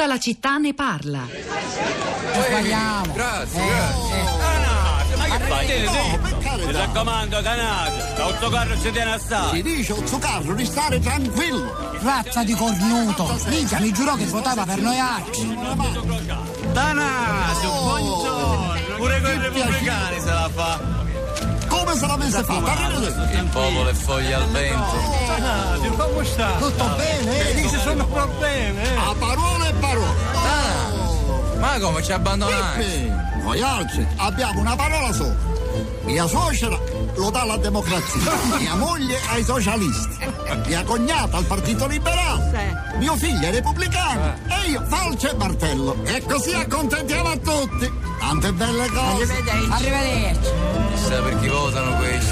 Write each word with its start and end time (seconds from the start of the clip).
Tutta 0.00 0.12
la 0.14 0.18
città 0.18 0.56
ne 0.56 0.72
parla. 0.72 1.26
Spariamo. 2.32 3.12
Grazie, 3.12 3.60
Eh, 3.60 3.66
grazie. 3.66 4.16
eh. 4.16 5.16
Ma 5.28 5.36
che 5.36 5.44
fai? 5.44 5.84
No. 5.84 6.64
Mi 6.64 6.72
raccomando, 6.72 7.42
canaglia, 7.42 8.16
l'autocarro 8.16 8.80
ci 8.80 8.90
tiene 8.92 9.12
a 9.12 9.18
Si 9.18 9.24
stare. 9.26 9.60
dice 9.60 9.92
Ozzucarro 9.92 10.54
di 10.54 10.64
stare 10.64 11.00
tranquillo. 11.00 11.98
Razza 12.00 12.42
di 12.44 12.54
cornuto. 12.54 13.38
Minchia, 13.48 13.78
mi 13.80 13.92
giurò 13.92 14.14
che 14.14 14.24
votava 14.24 14.64
per 14.64 14.78
noi 14.80 14.98
altri. 14.98 15.58
Tanasio, 16.72 17.70
buongiorno. 17.70 18.74
Pure 18.96 19.20
con 19.20 19.30
i 19.34 19.38
repubblicani 19.38 20.18
se 20.18 20.26
la 20.32 20.50
fa. 20.54 21.08
Fatta? 22.28 22.72
Arrivederci. 22.72 23.36
Il 23.36 23.44
popolo 23.52 23.88
è 23.88 23.92
foglia 23.94 24.36
al 24.38 24.46
vento. 24.48 24.96
Tanasio, 25.26 25.92
come 25.92 26.24
sta? 26.24 26.50
Tutto 26.58 26.84
bene? 26.96 27.52
Lì 27.52 27.68
ci 27.68 27.78
sono 27.78 28.06
problemi. 28.06 28.80
eh. 28.82 28.96
A 28.96 29.14
parole 29.18 29.68
e 29.68 29.72
parole. 29.74 31.58
Ma 31.58 31.78
come 31.78 32.02
ci 32.02 32.12
abbandonai? 32.12 32.78
Pippi, 32.84 33.12
noi 33.42 33.60
altri 33.62 34.06
abbiamo 34.16 34.60
una 34.60 34.76
parola 34.76 35.12
sola. 35.12 35.49
Mia 36.04 36.26
suocera 36.26 36.78
lo 37.14 37.30
dà 37.30 37.42
alla 37.42 37.56
democrazia, 37.56 38.32
mia 38.58 38.74
moglie 38.74 39.18
ai 39.30 39.44
socialisti, 39.44 40.26
mia 40.66 40.82
cognata 40.82 41.36
al 41.36 41.44
partito 41.44 41.86
liberale, 41.86 42.94
mio 42.98 43.16
figlio 43.16 43.46
ai 43.46 43.52
repubblicani 43.52 44.32
e 44.48 44.70
io 44.70 44.84
falce 44.86 45.30
e 45.30 45.34
martello. 45.34 45.96
E 46.04 46.22
così 46.24 46.52
accontentiamo 46.52 47.28
a 47.28 47.36
tutti. 47.36 47.92
Tante 48.18 48.52
belle 48.52 48.88
cose. 48.88 49.32
Arrivederci. 49.70 50.50
Chissà 50.94 51.22
per 51.22 51.40
chi 51.40 51.48
votano 51.48 51.96
questi. 51.96 52.30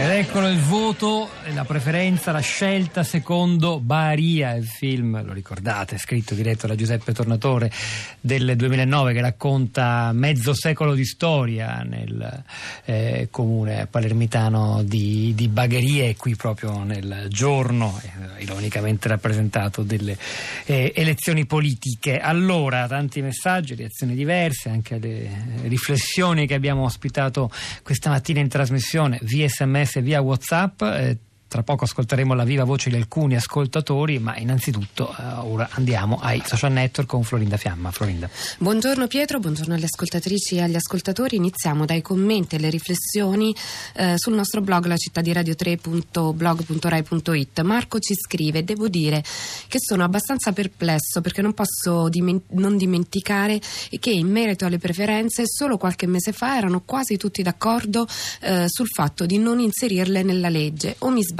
Ed 0.00 0.08
eccolo 0.08 0.48
il 0.48 0.58
voto, 0.58 1.28
la 1.52 1.66
preferenza, 1.66 2.32
la 2.32 2.40
scelta 2.40 3.02
secondo 3.02 3.80
Baria, 3.80 4.54
il 4.54 4.64
film, 4.64 5.22
lo 5.22 5.34
ricordate, 5.34 5.98
scritto, 5.98 6.34
diretto 6.34 6.66
da 6.66 6.74
Giuseppe 6.74 7.12
Tornatore 7.12 7.70
del 8.18 8.56
2009 8.56 9.12
che 9.12 9.20
racconta 9.20 10.10
mezzo 10.14 10.54
secolo 10.54 10.94
di 10.94 11.04
storia 11.04 11.82
nel 11.82 12.44
eh, 12.86 13.28
comune 13.30 13.88
palermitano 13.90 14.82
di, 14.82 15.34
di 15.36 15.48
Bagheria 15.48 16.04
e 16.04 16.16
qui 16.16 16.34
proprio 16.34 16.82
nel 16.82 17.26
giorno, 17.28 18.00
eh, 18.02 18.42
ironicamente 18.42 19.06
rappresentato, 19.06 19.82
delle 19.82 20.16
eh, 20.64 20.94
elezioni 20.96 21.44
politiche. 21.44 22.20
Allora, 22.20 22.86
tanti 22.88 23.20
messaggi, 23.20 23.74
reazioni 23.74 24.14
diverse, 24.14 24.70
anche 24.70 24.98
le 24.98 25.58
riflessioni 25.64 26.46
che 26.46 26.54
abbiamo 26.54 26.84
ospitato 26.84 27.50
questa 27.82 28.08
mattina 28.08 28.40
in 28.40 28.48
trasmissione 28.48 29.18
via 29.24 29.46
sms 29.46 29.88
e 29.98 30.02
via 30.02 30.20
whatsapp 30.20 30.80
eh, 30.82 31.18
tra 31.50 31.64
poco 31.64 31.82
ascolteremo 31.82 32.32
la 32.32 32.44
viva 32.44 32.62
voce 32.62 32.90
di 32.90 32.96
alcuni 32.96 33.34
ascoltatori 33.34 34.20
ma 34.20 34.36
innanzitutto 34.36 35.12
eh, 35.18 35.22
ora 35.40 35.68
andiamo 35.72 36.20
ai 36.22 36.40
social 36.46 36.70
network 36.70 37.08
con 37.08 37.24
Florinda 37.24 37.56
Fiamma 37.56 37.90
Florinda 37.90 38.30
Buongiorno 38.58 39.08
Pietro, 39.08 39.40
buongiorno 39.40 39.74
alle 39.74 39.86
ascoltatrici 39.86 40.54
e 40.54 40.62
agli 40.62 40.76
ascoltatori. 40.76 41.34
Iniziamo 41.36 41.86
dai 41.86 42.02
commenti 42.02 42.54
e 42.54 42.60
le 42.60 42.70
riflessioni 42.70 43.52
eh, 43.94 44.14
sul 44.16 44.34
nostro 44.34 44.60
blog 44.60 44.86
la 44.86 44.96
città 44.96 45.20
di 45.20 45.32
radio3.blog.rai.it. 45.32 47.62
Marco 47.62 47.98
ci 47.98 48.14
scrive: 48.14 48.62
Devo 48.62 48.86
dire 48.88 49.24
che 49.66 49.78
sono 49.80 50.04
abbastanza 50.04 50.52
perplesso 50.52 51.20
perché 51.20 51.42
non 51.42 51.52
posso 51.52 52.08
dimen- 52.08 52.42
non 52.50 52.76
dimenticare 52.76 53.60
che 53.98 54.10
in 54.10 54.28
merito 54.28 54.66
alle 54.66 54.78
preferenze 54.78 55.42
solo 55.46 55.78
qualche 55.78 56.06
mese 56.06 56.30
fa 56.32 56.56
erano 56.56 56.82
quasi 56.84 57.16
tutti 57.16 57.42
d'accordo 57.42 58.06
eh, 58.40 58.66
sul 58.68 58.86
fatto 58.88 59.26
di 59.26 59.38
non 59.38 59.58
inserirle 59.58 60.22
nella 60.22 60.48
legge. 60.48 60.94
O 60.98 61.10
mi 61.10 61.24
sbaglio? 61.24 61.39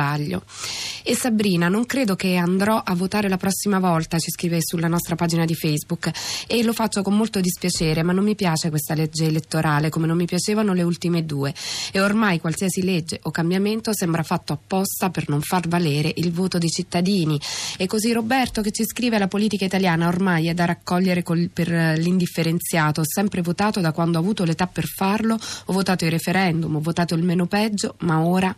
E 1.03 1.15
Sabrina, 1.15 1.69
non 1.69 1.87
credo 1.87 2.17
che 2.17 2.37
andrò 2.37 2.81
a 2.83 2.95
votare 2.95 3.29
la 3.29 3.37
prossima 3.37 3.79
volta, 3.79 4.19
ci 4.19 4.31
scrive 4.31 4.59
sulla 4.61 4.89
nostra 4.89 5.15
pagina 5.15 5.45
di 5.45 5.55
Facebook. 5.55 6.11
E 6.47 6.63
lo 6.63 6.73
faccio 6.73 7.03
con 7.03 7.17
molto 7.17 7.41
dispiacere, 7.41 8.03
ma 8.03 8.13
non 8.13 8.25
mi 8.25 8.35
piace 8.35 8.71
questa 8.71 8.95
legge 8.95 9.27
elettorale 9.27 9.91
come 9.91 10.07
non 10.07 10.17
mi 10.17 10.27
piacevano 10.27 10.73
le 10.73 10.83
ultime 10.83 11.25
due. 11.25 11.55
E 11.93 12.01
ormai 12.01 12.41
qualsiasi 12.41 12.83
legge 12.83 13.21
o 13.23 13.31
cambiamento 13.31 13.95
sembra 13.95 14.23
fatto 14.23 14.53
apposta 14.53 15.11
per 15.11 15.29
non 15.29 15.41
far 15.41 15.69
valere 15.69 16.13
il 16.17 16.33
voto 16.33 16.59
dei 16.59 16.71
cittadini. 16.71 17.41
E 17.77 17.87
così 17.87 18.13
Roberto 18.13 18.63
che 18.63 18.71
ci 18.71 18.85
scrive 18.85 19.19
la 19.19 19.29
politica 19.29 19.65
italiana 19.65 20.09
ormai 20.09 20.49
è 20.49 20.55
da 20.55 20.65
raccogliere 20.65 21.23
col- 21.23 21.51
per 21.53 21.69
l'indifferenziato, 21.99 23.01
ho 23.01 23.07
sempre 23.07 23.43
votato 23.43 23.81
da 23.81 23.93
quando 23.93 24.19
ho 24.19 24.21
avuto 24.21 24.45
l'età 24.45 24.67
per 24.67 24.87
farlo, 24.87 25.35
ho 25.35 25.73
votato 25.73 26.05
i 26.05 26.09
referendum, 26.09 26.77
ho 26.77 26.81
votato 26.81 27.15
il 27.15 27.23
meno 27.23 27.47
peggio, 27.47 27.97
ma 28.01 28.21
ora 28.21 28.55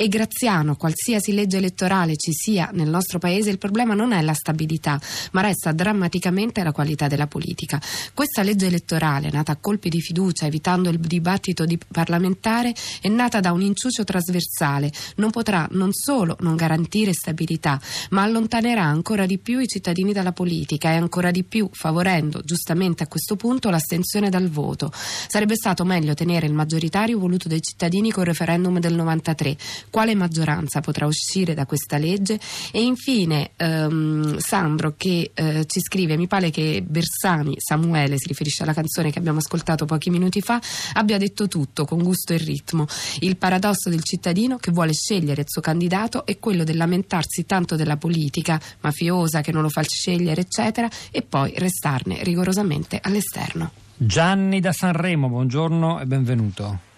e 0.00 0.08
Graziano, 0.08 0.76
qualsiasi 0.76 1.34
legge 1.34 1.58
elettorale 1.58 2.16
ci 2.16 2.32
sia 2.32 2.70
nel 2.72 2.88
nostro 2.88 3.18
paese, 3.18 3.50
il 3.50 3.58
problema 3.58 3.92
non 3.92 4.12
è 4.12 4.22
la 4.22 4.32
stabilità, 4.32 4.98
ma 5.32 5.42
resta 5.42 5.72
drammaticamente 5.72 6.62
la 6.62 6.72
qualità 6.72 7.06
della 7.06 7.26
politica. 7.26 7.78
Questa 8.14 8.42
legge 8.42 8.64
elettorale, 8.64 9.28
nata 9.30 9.52
a 9.52 9.56
colpi 9.56 9.90
di 9.90 10.00
fiducia, 10.00 10.46
evitando 10.46 10.88
il 10.88 10.98
dibattito 10.98 11.66
di- 11.66 11.78
parlamentare, 11.92 12.74
è 13.02 13.08
nata 13.08 13.40
da 13.40 13.52
un 13.52 13.60
inciucio 13.60 14.02
trasversale. 14.02 14.90
Non 15.16 15.30
potrà 15.30 15.68
non 15.72 15.92
solo 15.92 16.34
non 16.40 16.56
garantire 16.56 17.12
stabilità, 17.12 17.78
ma 18.08 18.22
allontanerà 18.22 18.84
ancora 18.84 19.26
di 19.26 19.36
più 19.36 19.58
i 19.58 19.68
cittadini 19.68 20.14
dalla 20.14 20.32
politica 20.32 20.92
e 20.92 20.96
ancora 20.96 21.30
di 21.30 21.44
più 21.44 21.68
favorendo, 21.72 22.40
giustamente 22.42 23.02
a 23.02 23.06
questo 23.06 23.36
punto, 23.36 23.68
l'astensione 23.68 24.30
dal 24.30 24.48
voto. 24.48 24.90
Sarebbe 24.94 25.56
stato 25.56 25.84
meglio 25.84 26.14
tenere 26.14 26.46
il 26.46 26.54
maggioritario 26.54 27.18
voluto 27.18 27.48
dai 27.48 27.60
cittadini 27.60 28.10
col 28.10 28.24
referendum 28.24 28.78
del 28.78 28.94
93 28.94 29.58
quale 29.90 30.14
maggioranza 30.14 30.80
potrà 30.80 31.06
uscire 31.06 31.54
da 31.54 31.66
questa 31.66 31.98
legge. 31.98 32.38
E 32.72 32.82
infine 32.82 33.50
ehm, 33.56 34.38
Sandro 34.38 34.94
che 34.96 35.32
eh, 35.34 35.64
ci 35.66 35.80
scrive 35.80 36.16
mi 36.16 36.26
pare 36.26 36.50
che 36.50 36.82
Bersani 36.86 37.54
Samuele 37.58 38.16
si 38.18 38.28
riferisce 38.28 38.62
alla 38.62 38.72
canzone 38.72 39.10
che 39.10 39.18
abbiamo 39.18 39.38
ascoltato 39.38 39.84
pochi 39.84 40.10
minuti 40.10 40.40
fa 40.40 40.60
abbia 40.94 41.18
detto 41.18 41.48
tutto 41.48 41.84
con 41.84 42.02
gusto 42.02 42.32
e 42.32 42.38
ritmo. 42.38 42.86
Il 43.20 43.36
paradosso 43.36 43.90
del 43.90 44.02
cittadino 44.02 44.56
che 44.56 44.70
vuole 44.70 44.92
scegliere 44.92 45.42
il 45.42 45.48
suo 45.48 45.60
candidato 45.60 46.24
è 46.24 46.38
quello 46.38 46.64
del 46.64 46.76
lamentarsi 46.76 47.44
tanto 47.44 47.76
della 47.76 47.96
politica 47.96 48.60
mafiosa 48.80 49.40
che 49.40 49.52
non 49.52 49.62
lo 49.62 49.68
fa 49.68 49.82
scegliere 49.82 50.42
eccetera 50.42 50.88
e 51.10 51.22
poi 51.22 51.52
restarne 51.56 52.22
rigorosamente 52.22 53.00
all'esterno. 53.02 53.72
Gianni 53.96 54.60
da 54.60 54.72
Sanremo 54.72 55.28
buongiorno 55.28 56.00
e 56.00 56.06
benvenuto 56.06 56.88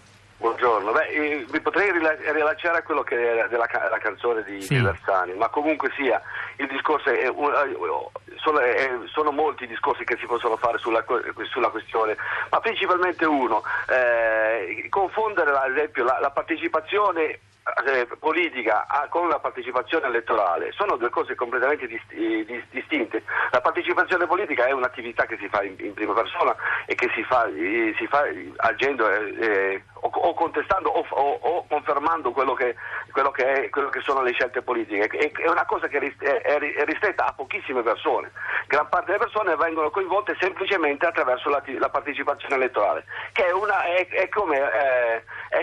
Buongiorno, 0.82 0.92
Beh, 0.92 1.06
eh, 1.14 1.46
mi 1.52 1.60
potrei 1.60 1.92
rila- 1.92 2.16
rilasciare 2.32 2.78
a 2.78 2.82
quello 2.82 3.02
che 3.04 3.14
era 3.14 3.46
della 3.46 3.66
ca- 3.66 3.88
la 3.88 3.98
canzone 3.98 4.42
di, 4.42 4.60
Sì. 4.60 4.74
di 4.74 5.32
ma 5.36 5.48
comunque 5.48 5.90
sia, 5.96 6.20
il 6.56 6.66
discorso 6.66 7.08
è, 7.08 7.28
un- 7.28 7.54
eh, 7.54 8.36
sono, 8.38 8.58
è- 8.58 8.90
sono 9.06 9.30
molti 9.30 9.62
i 9.64 9.68
discorsi 9.68 10.02
che 10.02 10.16
si 10.18 10.26
possono 10.26 10.56
fare 10.56 10.78
sulla, 10.78 11.04
sulla 11.50 11.68
questione, 11.68 12.16
ma 12.50 12.58
principalmente 12.58 13.24
uno, 13.24 13.62
eh, 13.88 14.86
confondere 14.90 15.50
ad 15.52 15.70
esempio 15.70 16.02
la, 16.02 16.18
la 16.20 16.30
partecipazione 16.30 17.38
eh, 17.86 18.08
politica 18.18 18.86
a- 18.88 19.06
con 19.08 19.28
la 19.28 19.38
partecipazione 19.38 20.06
elettorale 20.06 20.72
sono 20.72 20.96
due 20.96 21.10
cose 21.10 21.36
completamente 21.36 21.86
dist- 21.86 22.10
eh, 22.10 22.44
dis- 22.44 22.64
distinte. 22.70 23.22
La 23.52 23.60
partecipazione 23.60 24.26
politica 24.26 24.64
è 24.66 24.72
un'attività 24.72 25.26
che 25.26 25.36
si 25.38 25.46
fa 25.48 25.62
in, 25.62 25.76
in 25.78 25.94
prima 25.94 26.12
persona 26.12 26.56
e 26.86 26.96
che 26.96 27.08
si 27.14 27.22
fa, 27.22 27.46
eh, 27.46 27.94
si 27.96 28.06
fa 28.08 28.24
agendo 28.56 29.08
eh, 29.08 29.80
o, 30.04 30.08
o 30.08 30.34
contestando 30.34 30.88
o, 30.90 31.04
o- 31.10 31.64
confermando 31.68 32.32
quello 32.32 32.54
che, 32.54 32.74
quello, 33.12 33.30
che 33.30 33.44
è- 33.64 33.68
quello 33.70 33.88
che 33.88 34.00
sono 34.00 34.22
le 34.22 34.32
scelte 34.32 34.62
politiche. 34.62 35.06
È, 35.06 35.32
è 35.32 35.48
una 35.48 35.64
cosa 35.64 35.88
che 35.88 35.98
è, 35.98 36.24
è 36.42 36.58
ri- 36.58 36.72
è 36.72 36.84
ristretta 36.84 37.26
a 37.26 37.32
pochissime 37.32 37.82
persone. 37.82 38.30
Gran 38.66 38.88
parte 38.88 39.06
delle 39.12 39.18
persone 39.24 39.56
vengono 39.56 39.90
coinvolte 39.90 40.36
semplicemente 40.40 41.06
attraverso 41.06 41.48
la, 41.48 41.62
la 41.78 41.88
partecipazione 41.90 42.54
elettorale, 42.54 43.04
che 43.32 43.46
è, 43.46 43.52
una, 43.52 43.82
è, 43.84 44.28
come, 44.28 44.58
eh, 44.58 45.22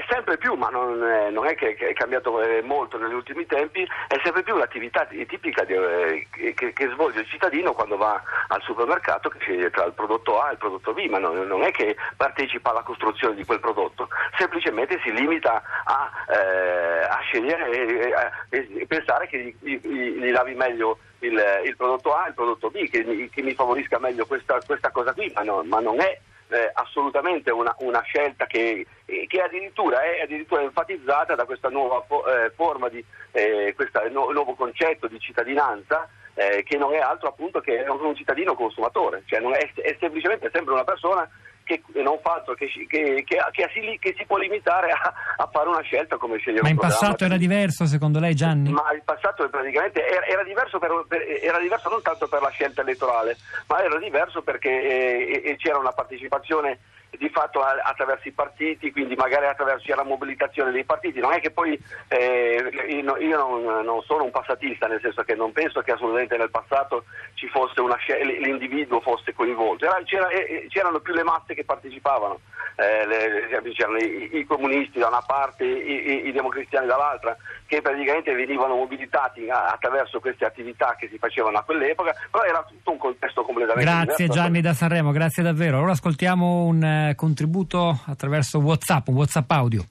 sempre 0.09 0.37
più, 0.37 0.53
ma 0.55 0.69
non, 0.69 1.03
è- 1.03 1.29
non 1.29 1.45
è 1.47 1.55
che, 1.55 1.75
è 1.75 1.93
cambiato 1.93 2.41
eh, 2.41 2.61
molto 2.61 2.97
negli 2.97 3.13
ultimi 3.13 3.45
tempi, 3.45 3.87
è 4.07 4.19
sempre 4.23 4.43
più 4.43 4.55
l'attività 4.57 5.05
ti- 5.05 5.25
tipica 5.25 5.63
di, 5.63 5.73
eh, 5.73 6.27
che, 6.55 6.73
che 6.73 6.87
svolge 6.89 7.19
il 7.19 7.27
cittadino 7.27 7.73
quando 7.73 7.97
va 7.97 8.21
al 8.47 8.61
supermercato 8.61 9.29
che 9.29 9.39
sceglie 9.39 9.69
tra 9.69 9.85
il 9.85 9.93
prodotto 9.93 10.41
A 10.41 10.49
e 10.49 10.53
il 10.53 10.57
prodotto 10.57 10.93
B, 10.93 11.05
ma 11.07 11.17
non, 11.19 11.35
non 11.47 11.63
è 11.63 11.71
che 11.71 11.95
partecipa 12.15 12.69
alla 12.71 12.83
costruzione 12.83 13.35
di 13.35 13.45
quel 13.45 13.59
prodotto, 13.59 14.07
semplicemente 14.37 14.99
si 15.03 15.11
limita 15.11 15.61
a, 15.83 16.09
eh, 16.29 17.01
a 17.03 17.19
scegliere 17.23 17.69
e, 17.69 18.13
e- 18.49 18.67
e 18.81 18.85
pensare 18.87 19.27
che 19.27 19.55
gli, 19.59 19.79
gli- 19.81 20.19
gli 20.19 20.31
lavi 20.31 20.53
meglio 20.55 20.99
il, 21.19 21.41
il 21.65 21.75
prodotto 21.75 22.13
A 22.15 22.25
e 22.25 22.29
il 22.29 22.33
prodotto 22.35 22.69
B, 22.69 22.89
che 22.89 23.03
mi, 23.03 23.29
che 23.29 23.41
mi 23.41 23.53
favorisca 23.53 23.99
meglio 23.99 24.25
questa, 24.25 24.59
questa 24.65 24.91
cosa 24.91 25.13
qui, 25.13 25.31
ma, 25.35 25.41
no- 25.41 25.63
ma 25.63 25.79
non 25.79 25.99
è 25.99 26.19
eh, 26.51 26.71
assolutamente 26.73 27.51
una, 27.51 27.75
una 27.79 28.01
scelta 28.01 28.45
che, 28.45 28.85
che 29.05 29.41
addirittura 29.41 30.01
è 30.01 30.21
addirittura 30.21 30.61
enfatizzata 30.61 31.35
da 31.35 31.45
questa 31.45 31.69
nuova 31.69 32.03
fo- 32.07 32.25
eh, 32.25 32.49
forma 32.51 32.89
di 32.89 33.03
eh, 33.31 33.73
questo 33.75 34.01
nuovo 34.09 34.55
concetto 34.55 35.07
di 35.07 35.19
cittadinanza 35.19 36.09
eh, 36.33 36.63
che 36.63 36.77
non 36.77 36.93
è 36.93 36.99
altro 36.99 37.27
appunto 37.27 37.59
che 37.59 37.85
un 37.87 38.15
cittadino 38.15 38.55
consumatore, 38.55 39.23
cioè 39.25 39.41
è, 39.41 39.73
è 39.81 39.97
semplicemente 39.99 40.49
sempre 40.51 40.73
una 40.73 40.83
persona 40.85 41.29
che 41.69 42.01
non 42.01 42.17
fa 42.21 42.33
altro 42.33 42.55
che, 42.55 42.65
che, 42.87 43.23
che, 43.23 43.37
che 43.51 43.69
si, 43.73 43.97
che, 43.99 44.15
si, 44.17 44.25
può 44.25 44.37
limitare 44.37 44.89
a, 44.89 45.13
a, 45.37 45.49
fare 45.51 45.69
una 45.69 45.81
scelta 45.81 46.17
come 46.17 46.39
scegliere 46.39 46.63
Ma 46.63 46.69
in 46.69 46.77
passato 46.77 47.25
era 47.25 47.37
diverso 47.37 47.85
secondo 47.85 48.19
lei 48.19 48.33
Gianni? 48.33 48.71
Ma 48.71 48.91
il 48.93 49.03
passato 49.03 49.47
praticamente 49.49 50.03
era, 50.03 50.25
era, 50.25 50.43
diverso, 50.43 50.79
per, 50.79 51.05
per, 51.07 51.21
era, 51.21 51.59
diverso, 51.59 51.89
non 51.89 52.01
tanto 52.01 52.27
per 52.27 52.41
la 52.41 52.49
scelta 52.49 52.81
elettorale, 52.81 53.37
ma 53.67 53.83
era 53.83 53.99
diverso 53.99 54.41
perché 54.41 55.43
eh, 55.43 55.55
c'era 55.57 55.77
una 55.77 55.91
partecipazione 55.91 56.79
di 57.17 57.29
fatto 57.29 57.61
attraverso 57.61 58.27
i 58.27 58.31
partiti, 58.31 58.91
quindi 58.91 59.15
magari 59.15 59.45
attraverso 59.45 59.93
la 59.95 60.03
mobilitazione 60.03 60.71
dei 60.71 60.83
partiti. 60.83 61.19
Non 61.19 61.33
è 61.33 61.39
che 61.39 61.51
poi 61.51 61.79
eh, 62.07 62.63
io 62.89 63.37
non, 63.37 63.83
non, 63.83 64.01
sono 64.03 64.23
un 64.23 64.31
passatista, 64.31 64.87
nel 64.87 65.01
senso 65.01 65.23
che 65.23 65.35
non 65.35 65.51
penso 65.51 65.81
che 65.81 65.91
assolutamente 65.91 66.37
nel 66.37 66.49
passato 66.49 67.05
ci 67.33 67.47
fosse 67.47 67.81
una 67.81 67.97
l'individuo 68.07 69.01
fosse 69.01 69.33
coinvolto, 69.33 69.85
Era, 69.85 70.01
c'era, 70.03 70.29
eh, 70.29 70.37
eh, 70.37 70.67
c'erano 70.69 70.99
più 70.99 71.13
le 71.13 71.23
masse 71.23 71.53
che 71.53 71.63
partecipavano, 71.63 72.39
eh, 72.75 73.05
le, 73.05 73.71
c'erano 73.73 73.97
i, 73.97 74.37
i, 74.37 74.45
comunisti 74.45 74.99
da 74.99 75.07
una 75.07 75.23
parte, 75.25 75.65
i, 75.65 76.25
i, 76.25 76.27
i 76.27 76.31
democristiani 76.31 76.87
dall'altra, 76.87 77.35
che 77.65 77.81
praticamente 77.81 78.33
venivano 78.33 78.75
mobilitati 78.75 79.49
attraverso 79.49 80.19
queste 80.19 80.45
attività 80.45 80.95
che 80.97 81.07
si 81.09 81.17
facevano 81.17 81.57
a 81.57 81.63
quell'epoca, 81.63 82.15
però 82.31 82.43
era 82.43 82.63
tutto 82.67 82.91
un 82.91 82.97
contesto 82.97 83.43
completamente 83.43 83.89
grazie, 83.89 84.01
diverso. 84.01 84.23
Grazie 84.23 84.41
Gianni 84.41 84.61
da 84.61 84.73
Sanremo, 84.73 85.11
grazie 85.11 85.43
davvero. 85.43 85.81
Ora 85.81 85.91
ascoltiamo 85.91 86.63
un 86.63 86.83
contributo 87.15 87.99
attraverso 88.05 88.59
WhatsApp, 88.59 89.07
un 89.07 89.15
WhatsApp 89.15 89.51
audio. 89.51 89.85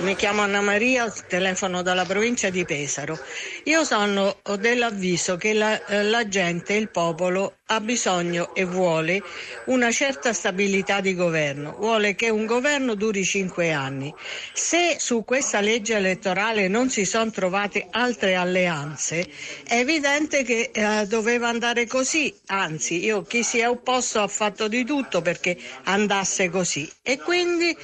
Mi 0.00 0.16
chiamo 0.16 0.42
Anna 0.42 0.60
Maria, 0.60 1.10
telefono 1.28 1.80
dalla 1.82 2.04
provincia 2.04 2.50
di 2.50 2.64
Pesaro. 2.64 3.18
Io 3.64 3.84
sono 3.84 4.36
dell'avviso 4.58 5.36
che 5.36 5.54
la, 5.54 5.82
eh, 5.86 6.02
la, 6.02 6.28
gente, 6.28 6.74
il 6.74 6.90
popolo, 6.90 7.56
ha 7.66 7.80
bisogno 7.80 8.54
e 8.54 8.64
vuole 8.64 9.22
una 9.66 9.90
certa 9.90 10.34
stabilità 10.34 11.00
di 11.00 11.14
governo, 11.14 11.74
vuole 11.78 12.14
che 12.14 12.28
un 12.28 12.44
governo 12.44 12.94
duri 12.94 13.24
cinque 13.24 13.72
anni. 13.72 14.14
Se 14.52 14.96
su 14.98 15.24
questa 15.24 15.60
legge 15.60 15.96
elettorale 15.96 16.68
non 16.68 16.90
si 16.90 17.06
sono 17.06 17.30
trovate 17.30 17.86
altre 17.90 18.34
alleanze, 18.34 19.26
è 19.66 19.76
evidente 19.76 20.42
che 20.42 20.70
eh, 20.72 21.06
doveva 21.06 21.48
andare 21.48 21.86
così, 21.86 22.34
anzi 22.46 23.02
io 23.02 23.22
chi 23.22 23.42
si 23.42 23.60
è 23.60 23.68
opposto 23.68 24.20
ha 24.20 24.28
fatto 24.28 24.68
di 24.68 24.84
tutto 24.84 25.22
perché 25.22 25.56
andasse 25.84 26.50
così 26.50 26.90
e 27.02 27.18
quindi 27.18 27.74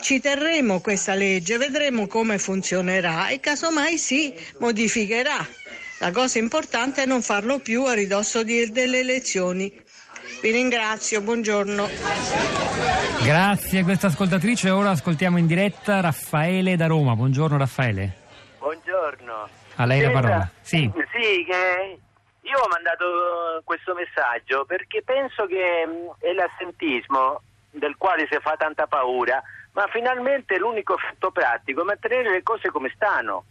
ci 0.00 0.20
terremo 0.20 0.80
questa 0.80 1.14
legge, 1.14 1.56
vedremo 1.56 2.06
come 2.06 2.38
funzionerà 2.38 3.28
e 3.28 3.40
casomai 3.40 3.98
si 3.98 4.34
modificherà. 4.58 5.46
La 6.00 6.10
cosa 6.10 6.38
importante 6.38 7.02
è 7.02 7.06
non 7.06 7.22
farlo 7.22 7.58
più 7.58 7.84
a 7.84 7.92
ridosso 7.92 8.42
di, 8.42 8.70
delle 8.70 9.00
elezioni. 9.00 9.70
Vi 10.40 10.50
ringrazio, 10.50 11.20
buongiorno. 11.20 11.88
Grazie 13.22 13.80
a 13.80 13.84
questa 13.84 14.06
ascoltatrice. 14.06 14.70
Ora 14.70 14.90
ascoltiamo 14.90 15.36
in 15.36 15.46
diretta 15.46 16.00
Raffaele 16.00 16.76
da 16.76 16.86
Roma. 16.86 17.14
Buongiorno 17.14 17.58
Raffaele. 17.58 18.16
Buongiorno. 18.58 19.48
A 19.76 19.84
lei 19.84 20.00
la 20.00 20.10
parola. 20.10 20.50
Sì. 20.62 20.90
Sì, 21.12 21.44
che 21.44 21.98
io 22.40 22.58
ho 22.58 22.68
mandato 22.68 23.60
questo 23.64 23.94
messaggio 23.94 24.64
perché 24.64 25.02
penso 25.02 25.44
che 25.46 25.82
è 26.18 26.32
l'assentismo 26.32 27.42
del 27.70 27.96
quale 27.96 28.26
si 28.30 28.36
fa 28.40 28.56
tanta 28.56 28.86
paura 28.86 29.42
ma 29.72 29.86
finalmente 29.90 30.58
l'unico 30.58 30.96
effetto 30.96 31.30
pratico 31.30 31.82
è 31.82 31.84
mantenere 31.84 32.30
le 32.30 32.42
cose 32.42 32.70
come 32.70 32.90
stanno. 32.94 33.44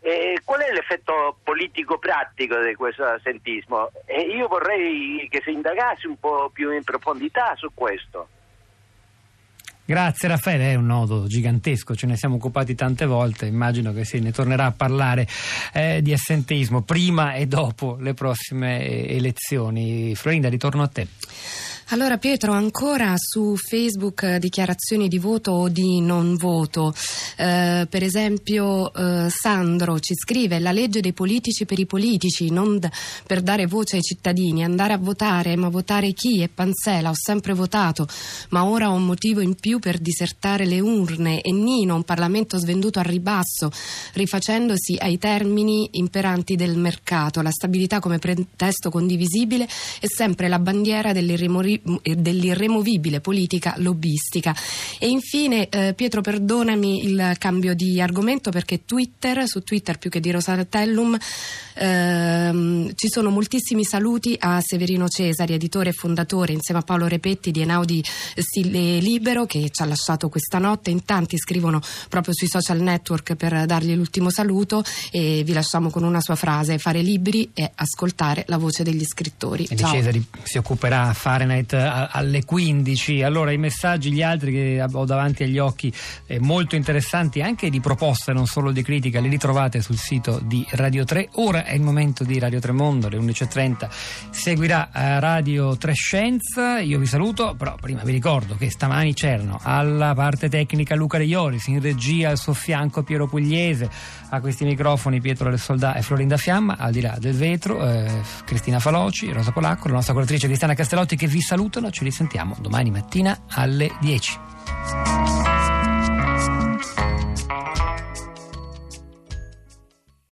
E 0.00 0.40
qual 0.44 0.60
è 0.60 0.72
l'effetto 0.72 1.38
politico 1.44 1.98
pratico 1.98 2.58
di 2.58 2.74
questo 2.74 3.04
assentismo? 3.04 3.90
E 4.04 4.22
io 4.22 4.48
vorrei 4.48 5.28
che 5.30 5.40
si 5.44 5.52
indagasse 5.52 6.08
un 6.08 6.18
po' 6.18 6.50
più 6.52 6.72
in 6.72 6.82
profondità 6.82 7.54
su 7.54 7.70
questo. 7.72 8.28
Grazie 9.84 10.28
Raffaele, 10.28 10.72
è 10.72 10.74
un 10.74 10.86
nodo 10.86 11.26
gigantesco, 11.26 11.94
ce 11.94 12.06
ne 12.06 12.16
siamo 12.16 12.36
occupati 12.36 12.74
tante 12.74 13.04
volte, 13.04 13.46
immagino 13.46 13.92
che 13.92 14.04
se 14.04 14.18
ne 14.20 14.32
tornerà 14.32 14.66
a 14.66 14.72
parlare 14.72 15.26
eh, 15.72 16.00
di 16.02 16.12
assenteismo 16.12 16.82
prima 16.82 17.34
e 17.34 17.46
dopo 17.46 17.96
le 18.00 18.14
prossime 18.14 19.08
elezioni. 19.08 20.14
Florinda, 20.14 20.48
ritorno 20.48 20.82
a 20.82 20.88
te. 20.88 21.06
Allora 21.92 22.16
Pietro, 22.16 22.52
ancora 22.52 23.12
su 23.18 23.54
Facebook 23.54 24.22
eh, 24.22 24.38
dichiarazioni 24.38 25.08
di 25.08 25.18
voto 25.18 25.50
o 25.50 25.68
di 25.68 26.00
non 26.00 26.36
voto. 26.36 26.94
Eh, 27.36 27.86
per 27.86 28.02
esempio 28.02 28.90
eh, 28.94 29.28
Sandro 29.28 30.00
ci 30.00 30.14
scrive 30.14 30.58
la 30.58 30.72
legge 30.72 31.02
dei 31.02 31.12
politici 31.12 31.66
per 31.66 31.78
i 31.78 31.84
politici, 31.84 32.48
non 32.48 32.78
d- 32.78 32.88
per 33.26 33.42
dare 33.42 33.66
voce 33.66 33.96
ai 33.96 34.02
cittadini, 34.02 34.64
andare 34.64 34.94
a 34.94 34.96
votare, 34.96 35.54
ma 35.54 35.68
votare 35.68 36.14
chi? 36.14 36.40
E 36.40 36.48
Panzela, 36.48 37.10
ho 37.10 37.14
sempre 37.14 37.52
votato, 37.52 38.08
ma 38.48 38.64
ora 38.64 38.90
ho 38.90 38.94
un 38.94 39.04
motivo 39.04 39.40
in 39.40 39.54
più 39.54 39.78
per 39.78 39.98
disertare 39.98 40.64
le 40.64 40.80
urne 40.80 41.42
e 41.42 41.52
Nino, 41.52 41.94
un 41.94 42.04
Parlamento 42.04 42.56
svenduto 42.56 43.00
a 43.00 43.02
ribasso, 43.02 43.70
rifacendosi 44.14 44.96
ai 44.98 45.18
termini 45.18 45.90
imperanti 45.92 46.56
del 46.56 46.78
mercato. 46.78 47.42
La 47.42 47.50
stabilità 47.50 48.00
come 48.00 48.18
pretesto 48.18 48.88
condivisibile 48.88 49.68
è 50.00 50.06
sempre 50.06 50.48
la 50.48 50.58
bandiera 50.58 51.12
dell'irrimoribile 51.12 51.80
dell'irremovibile 52.02 53.20
politica 53.20 53.74
lobbistica. 53.78 54.54
E 54.98 55.08
infine, 55.08 55.68
eh, 55.68 55.94
Pietro, 55.94 56.20
perdonami 56.20 57.04
il 57.04 57.34
cambio 57.38 57.74
di 57.74 58.00
argomento 58.00 58.50
perché 58.50 58.84
Twitter, 58.84 59.46
su 59.46 59.62
Twitter 59.62 59.98
più 59.98 60.10
che 60.10 60.20
di 60.20 60.30
Rosatellum, 60.30 61.16
ehm, 61.74 62.92
ci 62.94 63.08
sono 63.08 63.30
moltissimi 63.30 63.84
saluti 63.84 64.36
a 64.38 64.60
Severino 64.60 65.08
Cesari, 65.08 65.54
editore 65.54 65.90
e 65.90 65.92
fondatore 65.92 66.52
insieme 66.52 66.80
a 66.80 66.84
Paolo 66.84 67.06
Repetti 67.06 67.50
di 67.50 67.60
Enaudi 67.60 68.02
Stile 68.36 68.98
Libero 68.98 69.46
che 69.46 69.68
ci 69.70 69.82
ha 69.82 69.86
lasciato 69.86 70.28
questa 70.28 70.58
notte. 70.58 70.90
In 70.90 71.04
tanti 71.04 71.38
scrivono 71.38 71.80
proprio 72.08 72.34
sui 72.34 72.48
social 72.48 72.80
network 72.80 73.34
per 73.34 73.66
dargli 73.66 73.94
l'ultimo 73.94 74.30
saluto 74.30 74.84
e 75.10 75.42
vi 75.44 75.52
lasciamo 75.52 75.90
con 75.90 76.04
una 76.04 76.20
sua 76.20 76.36
frase: 76.36 76.78
fare 76.78 77.00
libri 77.00 77.50
e 77.54 77.70
ascoltare 77.74 78.44
la 78.48 78.56
voce 78.56 78.82
degli 78.82 79.04
scrittori. 79.04 79.64
E 79.64 79.74
di 79.74 79.84
Cesari 79.84 80.24
si 80.42 80.58
occuperà 80.58 81.08
a 81.08 81.12
Alle 81.76 82.44
15. 82.44 83.22
Allora 83.22 83.52
i 83.52 83.58
messaggi, 83.58 84.10
gli 84.12 84.22
altri 84.22 84.52
che 84.52 84.86
ho 84.90 85.04
davanti 85.04 85.44
agli 85.44 85.58
occhi, 85.58 85.92
eh, 86.26 86.38
molto 86.40 86.76
interessanti 86.76 87.40
anche 87.40 87.70
di 87.70 87.80
proposte, 87.80 88.32
non 88.32 88.46
solo 88.46 88.72
di 88.72 88.82
critica, 88.82 89.20
li 89.20 89.28
ritrovate 89.28 89.80
sul 89.80 89.96
sito 89.96 90.40
di 90.42 90.66
Radio 90.70 91.04
3. 91.04 91.30
Ora 91.34 91.64
è 91.64 91.74
il 91.74 91.82
momento 91.82 92.24
di 92.24 92.38
Radio 92.38 92.60
3 92.60 92.72
Mondo, 92.72 93.06
alle 93.06 93.18
11.30 93.18 93.88
seguirà 94.30 94.90
eh, 94.92 95.20
Radio 95.20 95.76
3 95.76 95.92
Scienza. 95.92 96.80
Io 96.80 96.98
vi 96.98 97.06
saluto, 97.06 97.54
però 97.56 97.76
prima 97.80 98.02
vi 98.02 98.12
ricordo 98.12 98.56
che 98.56 98.70
stamani 98.70 99.14
c'erano 99.14 99.58
alla 99.62 100.14
parte 100.14 100.48
tecnica 100.48 100.94
Luca 100.94 101.18
De 101.18 101.24
Ioris, 101.24 101.66
in 101.68 101.80
regia 101.80 102.30
al 102.30 102.38
suo 102.38 102.54
fianco 102.54 103.02
Piero 103.02 103.28
Pugliese, 103.28 103.88
a 104.30 104.40
questi 104.40 104.64
microfoni 104.64 105.20
Pietro 105.20 105.50
del 105.50 105.58
Soldà 105.58 105.94
e 105.94 106.02
Florinda 106.02 106.36
Fiamma, 106.36 106.76
al 106.78 106.92
di 106.92 107.00
là 107.00 107.16
del 107.18 107.34
vetro 107.34 107.86
eh, 107.86 108.10
Cristina 108.44 108.78
Faloci, 108.78 109.30
Rosa 109.30 109.52
Polacco, 109.52 109.88
la 109.88 109.94
nostra 109.94 110.12
curatrice 110.12 110.46
Cristiana 110.46 110.74
Castellotti 110.74 111.16
che 111.16 111.26
vi 111.26 111.40
salutano, 111.52 111.90
ci 111.90 112.02
risentiamo 112.02 112.56
domani 112.62 112.90
mattina 112.90 113.42
alle 113.48 113.94
10. 114.00 115.41